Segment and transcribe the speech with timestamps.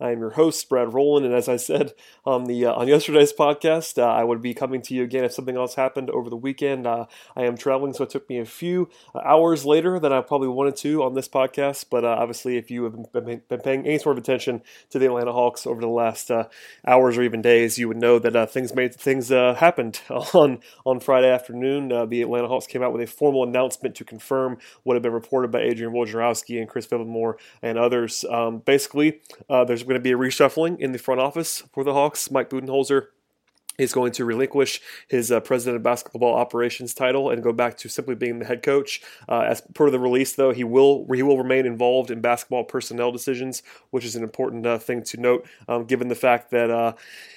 [0.00, 1.92] I am your host, Brad Rowland, and as I said
[2.24, 5.32] on the uh, on yesterday's podcast, uh, I would be coming to you again if
[5.32, 6.84] something else happened over the weekend.
[6.84, 10.48] Uh, I am traveling, so it took me a few hours later than I probably
[10.48, 11.86] wanted to on this podcast.
[11.90, 15.06] But uh, obviously, if you have been, been, paying any sort of attention to the
[15.06, 16.48] Atlanta Hawks over the last uh,
[16.84, 20.98] hours or even days, you would know that uh, things made things happened on on
[20.98, 21.88] Friday afternoon.
[22.08, 25.52] the Atlanta Hawks came out with a formal announcement to confirm what had been reported
[25.52, 28.24] by Adrian Wojnarowski and Chris Vivlamore and others.
[28.28, 32.30] Um, basically, there's going to be a reshuffling in the front office for the Hawks.
[32.30, 33.06] Mike Budenholzer
[33.78, 37.88] is going to relinquish his uh, president of basketball operations title and go back to
[37.88, 39.00] simply being the head coach.
[39.28, 43.10] Uh, as per the release, though, he will he will remain involved in basketball personnel
[43.10, 46.92] decisions, which is an important uh, thing to note, um, given the fact that uh,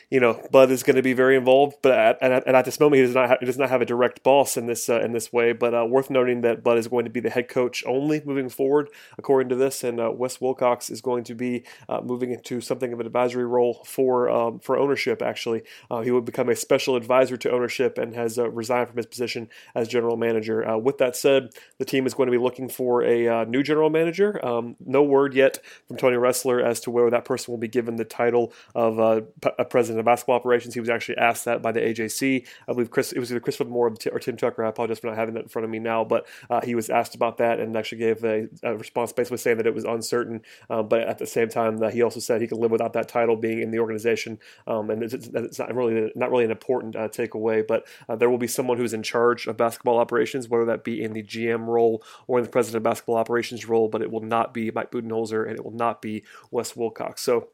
[0.09, 3.02] you know, Bud is going to be very involved, but at, at, at this moment
[3.02, 5.11] he does not have, he does not have a direct boss in this uh, in
[5.11, 5.52] this way.
[5.52, 8.47] But uh, worth noting that Bud is going to be the head coach only moving
[8.47, 11.63] forward, according to this, and Wes Wilcox is going to be
[12.03, 15.21] moving into something of an advisory role for um, for ownership.
[15.21, 15.63] Actually,
[16.03, 19.50] he will become a special advisor to ownership and has uh, resigned from his position
[19.73, 20.78] as general manager.
[20.78, 24.43] with that said, the team is going to be looking for a new general manager.
[24.45, 27.95] Um, no word yet from Tony Ressler as to whether that person will be given
[27.95, 30.73] the title of a president of basketball operations.
[30.73, 32.45] He was actually asked that by the AJC.
[32.67, 34.64] I believe Chris, it was either Chris Moore or Tim Tucker.
[34.64, 36.89] I apologize for not having that in front of me now, but uh, he was
[36.89, 40.42] asked about that and actually gave a, a response basically saying that it was uncertain.
[40.67, 43.36] But at the same time, uh, he also said he could live without that title
[43.36, 47.08] being in the organization, um, and it's, it's, not really not really an important uh,
[47.08, 47.66] takeaway.
[47.66, 51.04] But uh, there will be someone who's in charge of basketball operations, whether that be
[51.04, 53.88] in the GM role or in the president of basketball operations role.
[53.88, 57.22] But it will not be Mike Budenholzer, and it will not be Wes Wilcox.
[57.22, 57.50] So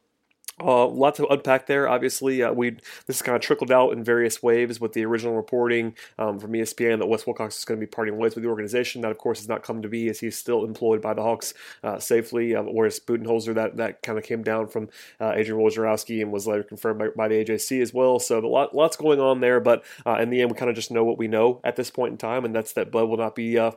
[0.62, 1.88] uh, lots to unpack there.
[1.88, 2.72] Obviously, uh, we
[3.06, 6.52] this is kind of trickled out in various waves with the original reporting um, from
[6.52, 9.02] ESPN that Wes Wilcox is going to be parting ways with the organization.
[9.02, 11.54] That, of course, has not come to be as he's still employed by the Hawks
[11.84, 12.56] uh, safely.
[12.56, 16.48] Um, whereas Budenholzer, that that kind of came down from uh, Adrian Wojnarowski and was
[16.48, 18.20] later confirmed by, by, the AJC as well.
[18.20, 19.60] So a lot, lots going on there.
[19.60, 21.90] But uh, in the end, we kind of just know what we know at this
[21.90, 23.72] point in time, and that's that Bud will not be uh,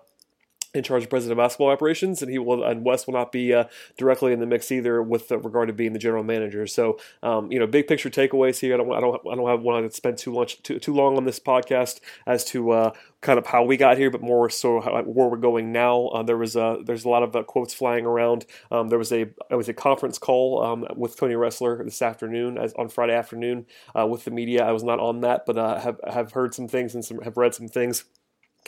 [0.77, 3.55] in charge of president of basketball operations, and he will and Wes will not be
[3.55, 3.65] uh,
[3.97, 6.67] directly in the mix either with regard to being the general manager.
[6.67, 8.75] So, um, you know, big picture takeaways here.
[8.75, 11.17] I don't I don't I don't have want to spend too much too, too long
[11.17, 14.81] on this podcast as to uh, kind of how we got here, but more so
[14.81, 16.07] how, where we're going now.
[16.09, 18.47] Uh, there was a there's a lot of uh, quotes flying around.
[18.71, 22.59] Um, there was a it was a conference call um, with Tony Ressler this afternoon,
[22.59, 23.67] as on Friday afternoon
[23.99, 24.65] uh, with the media.
[24.65, 27.37] I was not on that, but uh, have have heard some things and some have
[27.37, 28.05] read some things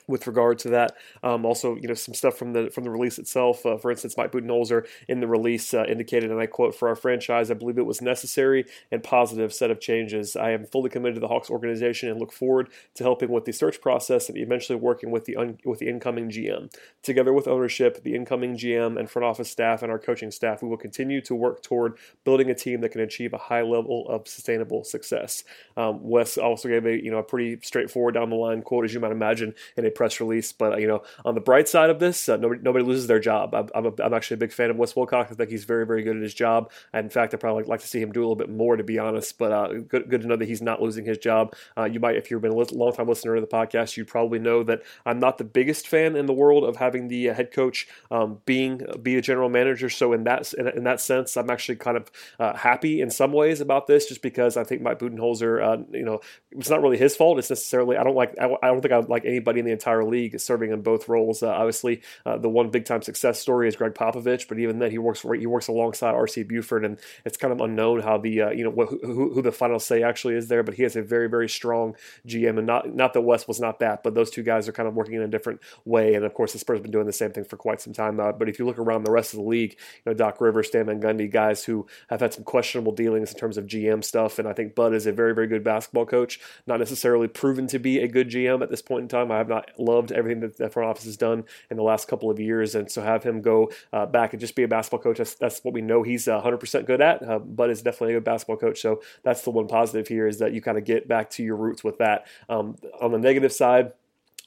[0.06, 0.96] with regard to that.
[1.22, 3.64] Um, also, you know, some stuff from the from the release itself.
[3.66, 6.96] Uh, for instance, Mike Budenholzer in the release uh, indicated, and I quote, "For our
[6.96, 10.36] franchise, I believe it was necessary and positive set of changes.
[10.36, 13.52] I am fully committed to the Hawks organization and look forward to helping with the
[13.52, 16.72] search process and eventually working with the un- with the incoming GM.
[17.02, 20.68] Together with ownership, the incoming GM and front office staff and our coaching staff, we
[20.68, 24.28] will continue to work toward building a team that can achieve a high level of
[24.28, 25.44] sustainable success."
[25.76, 28.94] Um, Wes also gave a you know a pretty straightforward down the line quote, as
[28.94, 30.52] you might imagine, in a press release.
[30.52, 33.54] But you know, on the bright side of this, uh, nobody nobody loses their job.
[33.54, 35.30] I'm I'm, a, I'm, actually a big fan of Wes Wilcox.
[35.30, 36.70] I think he's very very good at his job.
[36.92, 38.84] And in fact, I probably like to see him do a little bit more, to
[38.84, 39.38] be honest.
[39.38, 41.54] But uh, good good to know that he's not losing his job.
[41.76, 44.38] Uh, you might, if you've been a long time listener to the podcast, you probably
[44.38, 47.52] know that I'm not the biggest fan in the world of having the uh, head
[47.52, 49.88] coach um, being be a general manager.
[49.88, 53.32] So in that in, in that sense, I'm actually kind of uh, happy in some
[53.32, 56.20] ways about this, just because I think Mike Budenholzer, uh, you know,
[56.52, 57.38] it's not really his fault.
[57.38, 60.04] It's necessarily I don't like I, I don't think I like anybody in the entire
[60.04, 61.42] league, is serving in both roles.
[61.42, 64.90] Uh, obviously, uh, the one big time success story is Gregg Popovich, but even then,
[64.90, 66.42] he works he works alongside R.C.
[66.42, 69.78] Buford, and it's kind of unknown how the uh, you know who, who, the final
[69.78, 70.62] say actually is there.
[70.62, 71.94] But he has a very very strong
[72.26, 74.88] GM, and not not that Wes was not that, but those two guys are kind
[74.88, 76.14] of working in a different way.
[76.14, 78.16] And of course, the Spurs have been doing the same thing for quite some time
[78.16, 78.32] now.
[78.32, 80.86] But if you look around the rest of the league, you know Doc Rivers, Stan
[80.86, 84.48] Van Gundy, guys who have had some questionable dealings in terms of GM stuff, and
[84.48, 88.00] I think Bud is a very very good basketball coach, not necessarily proven to be
[88.00, 89.30] a good GM at this point in time.
[89.30, 92.30] I have not loved everything that the front office has done in the last couple
[92.30, 95.18] of years, and so have him go uh, back and just be a basketball coach.
[95.18, 97.22] That's, that's what we know he's 100% good at.
[97.22, 100.52] Uh, is definitely a good basketball coach, so that's the one positive here is that
[100.52, 102.26] you kind of get back to your roots with that.
[102.48, 103.92] Um, on the negative side,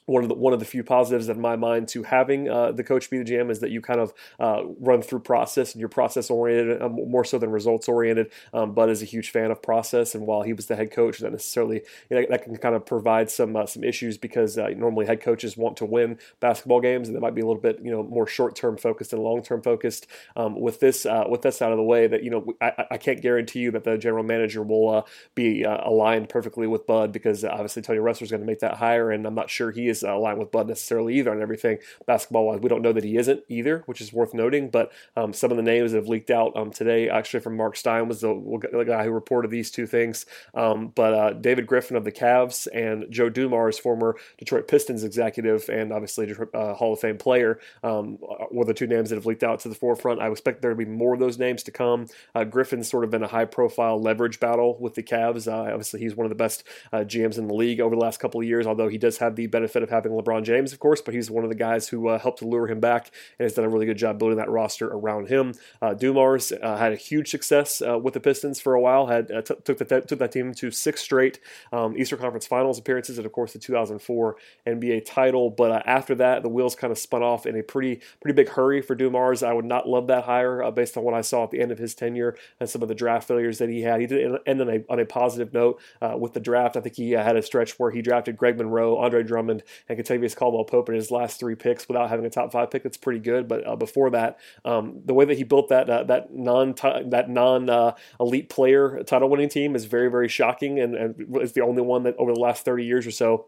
[0.06, 2.82] one of the one of the few positives in my mind to having uh, the
[2.82, 5.88] coach be the GM is that you kind of uh, run through process and you're
[5.88, 8.32] process oriented um, more so than results oriented.
[8.52, 11.20] Um, Bud is a huge fan of process, and while he was the head coach,
[11.20, 14.68] that necessarily you know, that can kind of provide some uh, some issues because uh,
[14.76, 17.78] normally head coaches want to win basketball games, and they might be a little bit
[17.82, 20.08] you know more short term focused and long term focused.
[20.36, 22.98] Um, with this uh, with this out of the way, that you know I, I
[22.98, 25.02] can't guarantee you that the general manager will uh,
[25.36, 29.12] be aligned perfectly with Bud because obviously Tony Ressler is going to make that hire,
[29.12, 32.60] and I'm not sure he is aligned with Bud necessarily either on everything basketball wise.
[32.60, 34.70] We don't know that he isn't either, which is worth noting.
[34.70, 37.76] But um, some of the names that have leaked out um, today, actually from Marc
[37.76, 38.34] Stein, was the,
[38.72, 40.26] the, guy who reported these two things.
[40.54, 45.68] Um, but uh, David Griffin of the Cavs and Joe Dumars, former Detroit Pistons executive
[45.68, 48.18] and obviously uh, Hall of Fame player, um,
[48.50, 50.20] were the two names that have leaked out to the forefront.
[50.20, 52.06] I expect there to be more of those names to come.
[52.34, 55.46] Uh, Griffin's sort of been a high profile leverage battle with the Cavs.
[55.46, 58.20] Uh, obviously, he's one of the best uh, GMs in the league over the last
[58.20, 61.00] couple of years, although he does have the benefit of having LeBron James, of course,
[61.00, 63.54] but he's one of the guys who uh, helped to lure him back and has
[63.54, 65.54] done a really good job building that roster around him.
[65.80, 69.30] Uh, Dumars uh, had a huge success uh, with the Pistons for a while, had
[69.30, 71.40] uh, t- took, that, took that team to six straight
[71.72, 74.36] um, Eastern Conference Finals appearances and, of course, the 2004
[74.66, 75.50] NBA title.
[75.50, 78.82] But after that, the wheels kind of spun off in a pretty pretty big hurry
[78.82, 79.42] for Dumars.
[79.42, 81.78] I would not love that hire based on what I saw at the end of
[81.78, 84.00] his tenure and some of the draft failures that he had.
[84.00, 85.80] He did end on a, on a positive note
[86.18, 86.76] with the draft.
[86.76, 90.36] I think he had a stretch where he drafted Greg Monroe, Andre Drummond, and Kentavious
[90.36, 92.82] Caldwell Pope in his last three picks without having a top five pick.
[92.82, 93.48] That's pretty good.
[93.48, 96.74] But uh, before that, um, the way that he built that uh, that non
[97.10, 101.52] that non uh, elite player title winning team is very very shocking, and, and is
[101.52, 103.46] the only one that over the last thirty years or so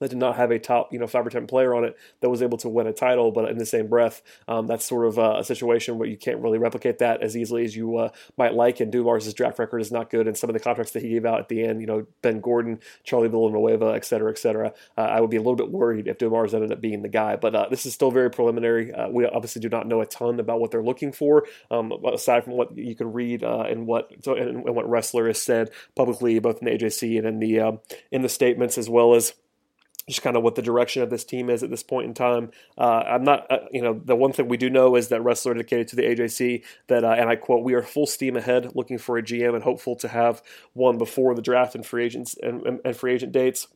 [0.00, 2.30] that did not have a top, you know, five or ten player on it that
[2.30, 3.30] was able to win a title.
[3.30, 6.40] But in the same breath, um, that's sort of uh, a situation where you can't
[6.40, 8.80] really replicate that as easily as you uh, might like.
[8.80, 11.26] And Dumars' draft record is not good, and some of the contracts that he gave
[11.26, 14.72] out at the end, you know, Ben Gordon, Charlie Villanueva, et cetera, et cetera.
[14.96, 17.36] Uh, I would be a little bit worried if Dumars ended up being the guy.
[17.36, 18.92] But uh, this is still very preliminary.
[18.92, 22.44] Uh, we obviously do not know a ton about what they're looking for, um, aside
[22.44, 26.38] from what you can read and what so, and, and, what Ressler has said publicly,
[26.38, 27.80] both in the AJC and in the um,
[28.10, 29.34] in the statements, as well as
[30.08, 32.50] just kind of what the direction of this team is at this point in time.
[32.76, 35.52] Uh, I'm not, uh, you know, the one thing we do know is that Ressler
[35.52, 38.98] indicated to the AJC that, uh, and I quote, "We are full steam ahead, looking
[38.98, 40.42] for a GM and hopeful to have
[40.72, 43.68] one before the draft and free agents and, and, and free agent dates."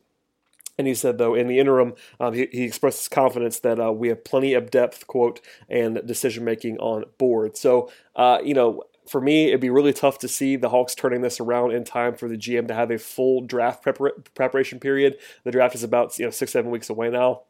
[0.77, 3.93] And he said, though, in the interim, um, he, he, expressed his confidence that uh,
[3.93, 5.39] we have plenty of depth, quote,
[5.69, 7.55] and decision making on board.
[7.55, 11.21] So, uh, you know, for me, it'd be really tough to see the Hawks turning
[11.21, 15.17] this around in time for the GM to have a full draft prepar- preparation period.
[15.43, 17.41] The draft is about you know six seven weeks away now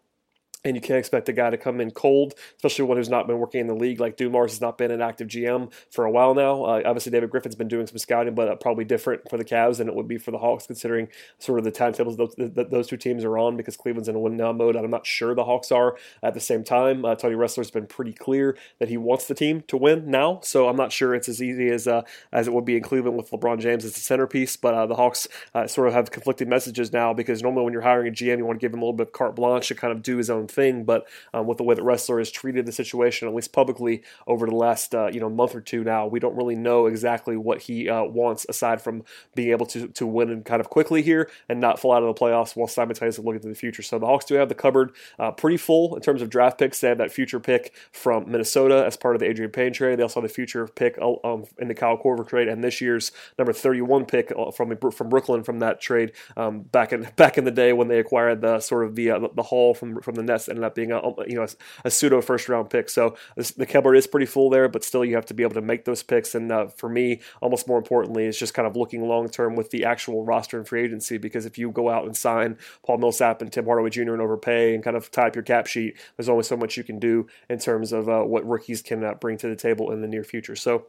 [0.66, 3.38] and you can't expect a guy to come in cold, especially one who's not been
[3.38, 4.00] working in the league.
[4.00, 6.64] Like Dumars has not been an active GM for a while now.
[6.64, 9.78] Uh, obviously, David Griffin's been doing some scouting, but uh, probably different for the Cavs
[9.78, 11.08] than it would be for the Hawks, considering
[11.38, 13.56] sort of the timetables those, those two teams are on.
[13.56, 16.40] Because Cleveland's in a win now mode, I'm not sure the Hawks are at the
[16.40, 17.06] same time.
[17.06, 20.68] Uh, Tony Ressler's been pretty clear that he wants the team to win now, so
[20.68, 22.02] I'm not sure it's as easy as uh,
[22.32, 24.58] as it would be in Cleveland with LeBron James as the centerpiece.
[24.58, 27.84] But uh, the Hawks uh, sort of have conflicting messages now because normally when you're
[27.84, 29.76] hiring a GM, you want to give him a little bit of carte blanche to
[29.76, 32.66] kind of do his own thing, but um, with the way that Ressler has treated
[32.66, 36.08] the situation, at least publicly over the last uh, you know month or two now.
[36.08, 39.04] We don't really know exactly what he uh, wants aside from
[39.36, 42.14] being able to to win and kind of quickly here and not fall out of
[42.14, 43.82] the playoffs while simultaneously looking to the future.
[43.82, 46.80] So the Hawks do have the cupboard uh, pretty full in terms of draft picks.
[46.80, 50.00] They have that future pick from Minnesota as part of the Adreian Payne trade.
[50.00, 52.82] They also have the future pick uh, um, in the Kyle Korver trade and this
[52.82, 57.38] year's number 31 pick uh, from from Brooklyn from that trade um, back in back
[57.38, 60.16] in the day when they acquired the sort of the uh, the haul from from
[60.16, 61.50] the Nets ended up being a, you know a,
[61.86, 62.90] a pseudo first round pick.
[62.90, 65.56] So this, the cupboard is pretty full there, but still you have to be able
[65.56, 66.36] to make those picks.
[66.36, 69.72] And uh, for me, almost more importantly, is just kind of looking long term with
[69.72, 71.18] the actual roster and free agency.
[71.18, 74.14] Because if you go out and sign Paul Millsap and Tim Hardaway Jr.
[74.14, 77.00] and overpay and kind of type your cap sheet, there's only so much you can
[77.00, 80.08] do in terms of uh, what rookies can uh, bring to the table in the
[80.08, 80.56] near future.
[80.56, 80.88] So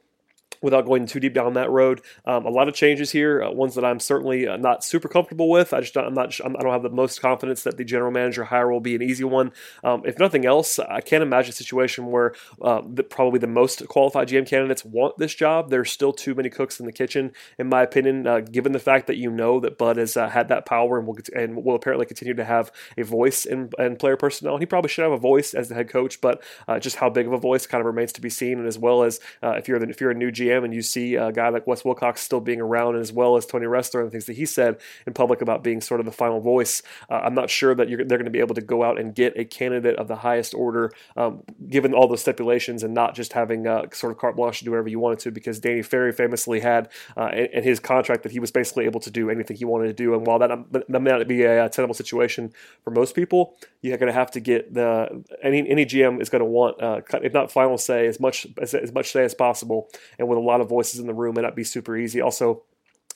[0.67, 2.03] without going too deep down that road.
[2.25, 5.49] Um, a lot of changes here, uh, ones that I'm certainly uh, not super comfortable
[5.49, 5.73] with.
[5.73, 8.71] I just I'm not I don't have the most confidence that the general manager hire
[8.71, 9.53] will be an easy one.
[9.85, 13.87] Um, if nothing else, I can't imagine a situation where uh, the, probably the most
[13.87, 15.71] qualified GM candidates want this job.
[15.71, 18.27] There's still too many cooks in the kitchen, in my opinion.
[18.27, 21.07] Uh, given the fact that you know that Bud has uh, had that power and
[21.07, 24.89] will and will apparently continue to have a voice in, in player personnel, he probably
[24.89, 27.39] should have a voice as the head coach, but uh, just how big of a
[27.39, 28.59] voice kind of remains to be seen.
[28.59, 30.83] And as well as if you're the, if you're a new GM GM and you
[30.83, 34.09] see a guy like Wes Wilcox still being around, as well as Tony Ressler and
[34.09, 37.21] the things that he said in public about being sort of the final voice, uh,
[37.25, 39.45] I'm not sure that they're going to be able to go out and get a
[39.45, 43.87] candidate of the highest order, um, given all those stipulations, and not just having uh,
[43.93, 46.89] sort of carte blanche to do whatever you wanted to, because Danny Ferry famously had
[47.17, 49.89] uh, in, in, his contract that he was basically able to do anything he wanted
[49.89, 50.15] to do.
[50.15, 52.53] And while that, that may not be a, a tenable situation
[52.85, 56.41] for most people, you're going to have to get the any any GM is going
[56.41, 59.89] to want, uh, if not final say, as much as, as much say as possible,
[60.19, 62.21] and with with a lot of voices in the room may not be super easy.
[62.21, 62.63] Also,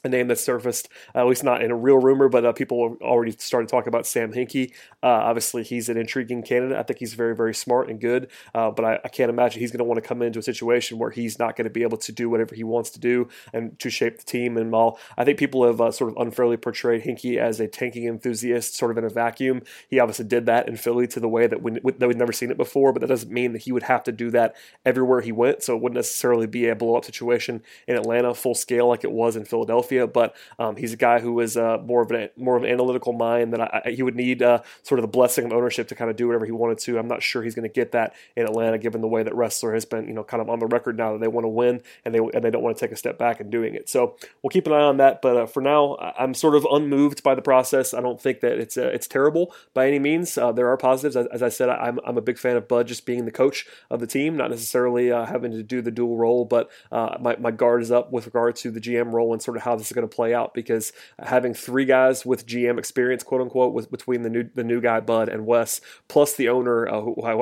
[0.02, 2.96] a name that surfaced, uh, at least not in a real rumor, but uh, people
[3.02, 4.72] already started talking about Sam Hinkie.
[5.02, 6.78] Uh, obviously, he's an intriguing candidate.
[6.78, 9.70] I think he's very, very smart and good, uh, but I, I, can't imagine he's
[9.70, 11.98] going to want to come into a situation where he's not going to be able
[11.98, 14.56] to do whatever he wants to do and to shape the team.
[14.56, 18.06] And while I think people have uh, sort of unfairly portrayed Hinkie as a tanking
[18.06, 21.46] enthusiast, sort of in a vacuum, he obviously did that in Philly to the way
[21.46, 23.82] that, we, that we'd never seen it before, but that doesn't mean that he would
[23.82, 25.62] have to do that everywhere he went.
[25.62, 29.12] So it wouldn't necessarily be a blow up situation in Atlanta full scale like it
[29.12, 32.30] was in Philadelphia Philadelphia, but um, he's a guy who is uh, more of an
[32.36, 35.08] more of an analytical mind that I, I, he would need uh, sort of the
[35.08, 36.98] blessing of ownership to kind of do whatever he wanted to.
[36.98, 39.74] I'm not sure he's going to get that in Atlanta, given the way that Ressler
[39.74, 41.82] has been, you know, kind of on the record now that they want to win
[42.04, 43.88] and they and they don't want to take a step back in doing it.
[43.88, 45.22] So we'll keep an eye on that.
[45.22, 47.92] But uh, for now, I'm sort of unmoved by the process.
[47.94, 50.38] I don't think that it's uh, it's terrible by any means.
[50.38, 51.68] Uh, there are positives, as, as I said.
[51.68, 54.50] I'm I'm a big fan of Bud just being the coach of the team, not
[54.50, 58.26] necessarily uh, having to do the dual role, but my my guard is up with
[58.26, 60.54] regard to the GM role and sort of how this is going to play out
[60.54, 64.80] because having three guys with GM experience, quote unquote, with between the new the new
[64.80, 67.32] guy Bud and Wes, plus the owner, uh, who I,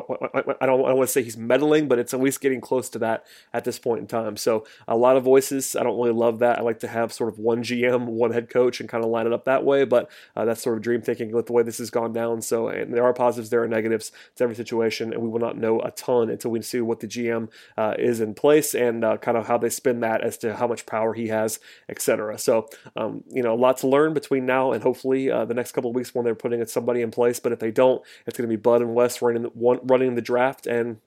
[0.61, 2.99] I, don't I want to say he's meddling, but it's at least getting close to
[3.01, 4.37] that at this point in time.
[4.37, 5.77] So a lot of voices.
[5.77, 6.59] I don't really love that.
[6.59, 9.27] I like to have sort of one GM, one head coach, and kind of line
[9.27, 9.85] it up that way.
[9.85, 12.43] But uh, that's sort of dream thinking with the way this has gone down.
[12.43, 15.57] So and there are positives, there are negatives to every situation, and we will not
[15.57, 19.17] know a ton until we see what the GM uh, is in place and uh,
[19.17, 22.28] kind of how they spin that as to how much power he has, etc.
[22.37, 25.73] So um, you know, a lot to learn between now and hopefully uh, the next
[25.73, 27.41] couple of weeks when they're putting somebody in place.
[27.41, 30.67] But if they don't, it's going to be Bud and Wes running running the draft,
[30.67, 30.99] and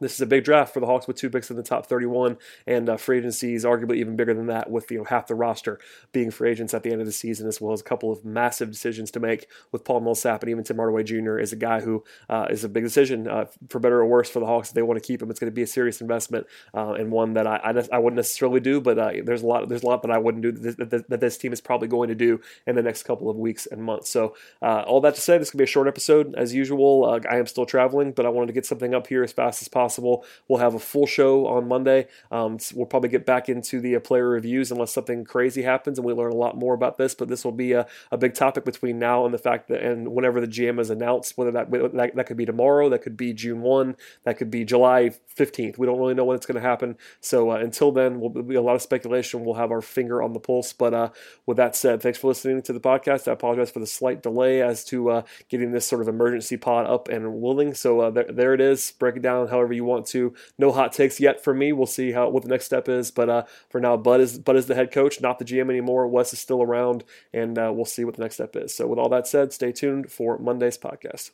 [0.00, 2.38] this is a big draft for the Hawks with two picks in the top 31,
[2.66, 5.34] and uh, free agency is arguably even bigger than that, with you know half the
[5.34, 5.80] roster
[6.12, 8.24] being free agents at the end of the season, as well as a couple of
[8.24, 9.48] massive decisions to make.
[9.72, 11.38] With Paul Millsap and even Tim Hardaway Jr.
[11.38, 14.40] is a guy who uh, is a big decision uh, for better or worse for
[14.40, 14.68] the Hawks.
[14.68, 17.10] If they want to keep him, it's going to be a serious investment uh, and
[17.10, 19.86] one that I, I, I, wouldn't necessarily do, but uh, there's a lot there's a
[19.86, 22.40] lot that I wouldn't do that this, that this, team is probably going to do
[22.66, 24.10] in the next couple of weeks and months.
[24.10, 27.20] So uh, all that to say, this could be a short episode as usual.
[27.28, 29.68] I am still traveling, but I wanted to get something up here as fast as
[29.68, 29.87] possible.
[29.96, 32.08] We'll have a full show on Monday.
[32.30, 36.06] Um, we'll probably get back into the uh, player reviews unless something crazy happens and
[36.06, 37.14] we learn a lot more about this.
[37.14, 40.08] But this will be a, a big topic between now and the fact that and
[40.08, 43.32] whenever the GM is announced, whether that, that that could be tomorrow, that could be
[43.32, 45.78] June one, that could be July fifteenth.
[45.78, 46.96] We don't really know when it's going to happen.
[47.20, 49.44] So uh, until then, will be a lot of speculation.
[49.44, 50.72] We'll have our finger on the pulse.
[50.72, 51.10] But uh,
[51.46, 53.28] with that said, thanks for listening to the podcast.
[53.28, 56.86] I apologize for the slight delay as to uh, getting this sort of emergency pod
[56.86, 57.74] up and willing.
[57.74, 58.92] So uh, there, there it is.
[58.98, 61.72] Break it down however you want to no hot takes yet for me.
[61.72, 63.10] We'll see how what the next step is.
[63.10, 66.06] But uh, for now, Bud is Bud is the head coach, not the GM anymore.
[66.08, 68.74] Wes is still around, and uh, we'll see what the next step is.
[68.74, 71.30] So with all that said, stay tuned for Monday's podcast.